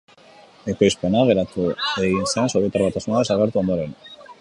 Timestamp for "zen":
2.33-2.53